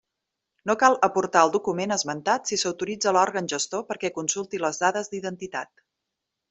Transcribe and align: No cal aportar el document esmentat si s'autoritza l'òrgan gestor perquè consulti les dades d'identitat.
No 0.69 0.75
cal 0.83 0.95
aportar 1.07 1.43
el 1.47 1.53
document 1.55 1.93
esmentat 1.97 2.51
si 2.51 2.59
s'autoritza 2.63 3.15
l'òrgan 3.19 3.53
gestor 3.55 3.87
perquè 3.93 4.15
consulti 4.19 4.65
les 4.67 4.85
dades 4.87 5.13
d'identitat. 5.15 5.89